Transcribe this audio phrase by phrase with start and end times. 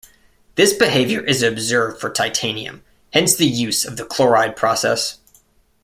[0.55, 2.81] This behavior is observed for titanium,
[3.13, 5.19] hence the use of the chloride process.